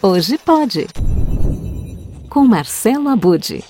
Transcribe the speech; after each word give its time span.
Hoje 0.00 0.38
pode. 0.38 0.86
Com 2.30 2.46
Marcelo 2.46 3.08
Abude. 3.08 3.62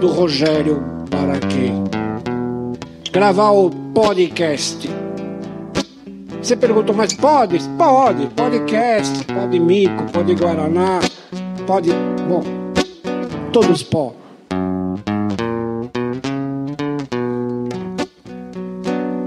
do 0.00 0.08
Rogério 0.08 0.82
Baraquê, 1.08 1.70
gravar 3.10 3.52
o 3.52 3.70
podcast 3.70 4.86
você 6.42 6.56
perguntou, 6.56 6.94
mas 6.94 7.12
pode? 7.12 7.58
Pode. 7.78 8.26
Podcast, 8.34 9.24
pode 9.26 9.60
mico, 9.60 10.04
pode 10.12 10.34
guaraná, 10.34 11.00
pode. 11.66 11.90
Bom, 12.28 12.42
todos 13.52 13.82
podem. 13.82 14.21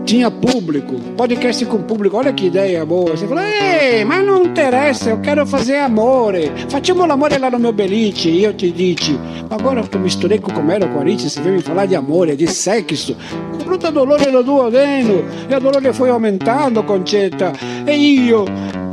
Tinha 0.06 0.30
público, 0.30 0.94
podcast 1.18 1.66
com 1.66 1.82
público, 1.82 2.16
olha 2.16 2.32
que 2.32 2.46
ideia 2.46 2.86
boa. 2.86 3.18
Você 3.18 3.28
falou, 3.28 3.44
ei, 3.44 4.06
mas 4.06 4.24
não 4.24 4.44
interessa, 4.44 5.10
eu 5.10 5.20
quero 5.20 5.46
fazer 5.48 5.78
amore. 5.78 6.52
Facciamo 6.70 7.06
l'amore 7.08 7.40
lá 7.40 7.50
no 7.50 7.60
meu 7.60 7.74
belite. 7.74 8.30
E 8.30 8.44
eu 8.44 8.54
te 8.54 8.70
disse, 8.70 9.20
agora 9.50 9.82
que 9.82 9.98
eu 9.98 10.02
misturei 10.02 10.38
com 10.38 10.54
Comero 10.54 10.88
Corinthians, 10.90 11.34
você 11.34 11.42
veio 11.42 11.56
me 11.56 11.62
falar 11.62 11.88
de 11.88 11.96
amore, 11.96 12.36
de 12.36 12.48
sexo. 12.48 13.18
Bruta 13.64 13.92
dolore 13.92 14.30
no 14.30 14.44
duodeno. 14.44 15.26
E 15.50 15.56
o 15.56 15.60
dolore 15.60 15.92
foi 15.92 16.12
aumentando, 16.12 16.84
Concetta. 16.84 17.52
E 17.88 17.94
io, 17.94 18.46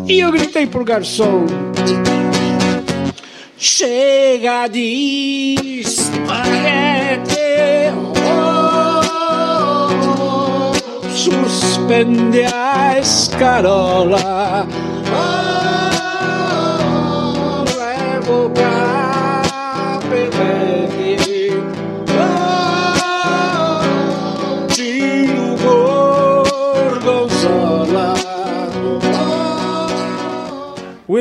io 0.08 0.32
gritei 0.32 0.66
pro 0.66 0.82
garçom. 0.82 1.44
Chega 3.58 4.66
de 4.66 5.82
spaghetti. 5.84 7.51
Suspende 11.22 12.44
a 12.46 12.98
escarola. 12.98 14.66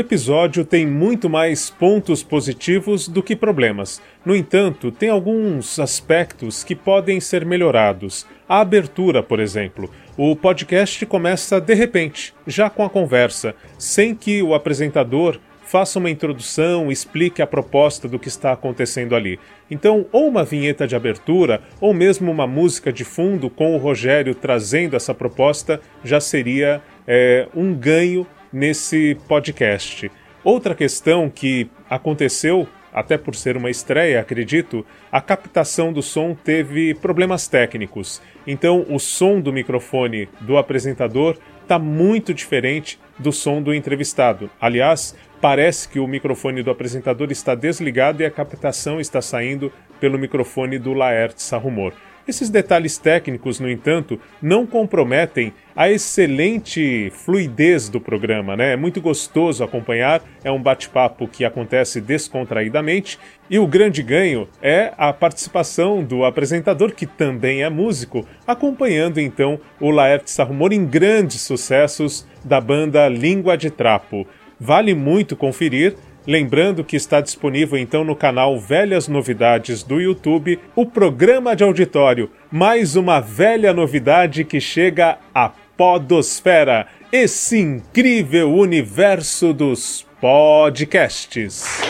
Episódio 0.01 0.65
tem 0.65 0.85
muito 0.85 1.29
mais 1.29 1.69
pontos 1.69 2.21
positivos 2.21 3.07
do 3.07 3.23
que 3.23 3.35
problemas. 3.35 4.01
No 4.25 4.35
entanto, 4.35 4.91
tem 4.91 5.09
alguns 5.09 5.79
aspectos 5.79 6.63
que 6.63 6.75
podem 6.75 7.19
ser 7.19 7.45
melhorados. 7.45 8.27
A 8.49 8.59
abertura, 8.59 9.23
por 9.23 9.39
exemplo. 9.39 9.89
O 10.17 10.35
podcast 10.35 11.05
começa 11.05 11.61
de 11.61 11.73
repente, 11.73 12.33
já 12.45 12.69
com 12.69 12.83
a 12.83 12.89
conversa, 12.89 13.55
sem 13.77 14.13
que 14.13 14.43
o 14.43 14.53
apresentador 14.53 15.39
faça 15.71 15.99
uma 15.99 16.09
introdução, 16.09 16.91
explique 16.91 17.41
a 17.41 17.47
proposta 17.47 18.05
do 18.05 18.19
que 18.19 18.27
está 18.27 18.51
acontecendo 18.51 19.15
ali. 19.15 19.39
Então, 19.69 20.05
ou 20.11 20.27
uma 20.27 20.43
vinheta 20.43 20.85
de 20.85 20.97
abertura, 20.97 21.61
ou 21.79 21.93
mesmo 21.93 22.29
uma 22.29 22.45
música 22.45 22.91
de 22.91 23.05
fundo 23.05 23.49
com 23.49 23.73
o 23.73 23.77
Rogério 23.77 24.35
trazendo 24.35 24.97
essa 24.97 25.13
proposta, 25.13 25.79
já 26.03 26.19
seria 26.19 26.81
é, 27.07 27.47
um 27.55 27.73
ganho 27.73 28.27
nesse 28.51 29.17
podcast. 29.27 30.11
Outra 30.43 30.73
questão 30.73 31.29
que 31.29 31.69
aconteceu 31.89 32.67
até 32.93 33.17
por 33.17 33.35
ser 33.35 33.55
uma 33.55 33.69
estreia, 33.69 34.19
acredito, 34.19 34.85
a 35.11 35.21
captação 35.21 35.93
do 35.93 36.01
som 36.01 36.35
teve 36.35 36.93
problemas 36.95 37.47
técnicos. 37.47 38.21
Então, 38.45 38.85
o 38.89 38.99
som 38.99 39.39
do 39.39 39.53
microfone 39.53 40.27
do 40.41 40.57
apresentador 40.57 41.37
está 41.61 41.79
muito 41.79 42.33
diferente 42.33 42.99
do 43.17 43.31
som 43.31 43.61
do 43.61 43.73
entrevistado. 43.73 44.49
Aliás, 44.59 45.15
parece 45.39 45.87
que 45.87 45.99
o 45.99 46.07
microfone 46.07 46.61
do 46.61 46.71
apresentador 46.71 47.31
está 47.31 47.55
desligado 47.55 48.21
e 48.21 48.25
a 48.25 48.31
captação 48.31 48.99
está 48.99 49.21
saindo 49.21 49.71
pelo 49.99 50.19
microfone 50.19 50.77
do 50.77 50.93
Laerte 50.93 51.41
Sarrumor. 51.41 51.93
Esses 52.27 52.49
detalhes 52.49 52.97
técnicos, 52.97 53.59
no 53.59 53.69
entanto, 53.69 54.19
não 54.41 54.65
comprometem 54.65 55.53
a 55.75 55.89
excelente 55.89 57.11
fluidez 57.11 57.89
do 57.89 57.99
programa, 57.99 58.55
né? 58.55 58.73
É 58.73 58.75
muito 58.75 59.01
gostoso 59.01 59.63
acompanhar, 59.63 60.21
é 60.43 60.51
um 60.51 60.61
bate-papo 60.61 61.27
que 61.27 61.43
acontece 61.43 61.99
descontraidamente 61.99 63.17
e 63.49 63.57
o 63.57 63.65
grande 63.65 64.03
ganho 64.03 64.47
é 64.61 64.93
a 64.97 65.11
participação 65.11 66.03
do 66.03 66.23
apresentador, 66.23 66.93
que 66.93 67.05
também 67.05 67.63
é 67.63 67.69
músico, 67.69 68.25
acompanhando 68.45 69.19
então 69.19 69.59
o 69.79 69.89
Laerte 69.89 70.29
Sarrumor 70.29 70.71
em 70.71 70.85
grandes 70.85 71.41
sucessos 71.41 72.27
da 72.43 72.61
banda 72.61 73.07
Língua 73.07 73.57
de 73.57 73.71
Trapo. 73.71 74.27
Vale 74.59 74.93
muito 74.93 75.35
conferir 75.35 75.95
Lembrando 76.25 76.83
que 76.83 76.95
está 76.95 77.19
disponível 77.19 77.77
então 77.77 78.03
no 78.03 78.15
canal 78.15 78.59
Velhas 78.59 79.07
Novidades 79.07 79.81
do 79.81 79.99
YouTube 79.99 80.59
o 80.75 80.85
programa 80.85 81.55
de 81.55 81.63
auditório, 81.63 82.29
mais 82.51 82.95
uma 82.95 83.19
velha 83.19 83.73
novidade 83.73 84.43
que 84.43 84.61
chega 84.61 85.17
à 85.33 85.51
Podosfera, 85.75 86.87
esse 87.11 87.59
incrível 87.59 88.53
universo 88.53 89.51
dos 89.51 90.05
podcasts. 90.21 91.81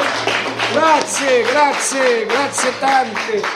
Grazie, 0.73 1.43
grazie, 1.43 2.25
grazie 2.25 2.71
tante. 2.79 3.51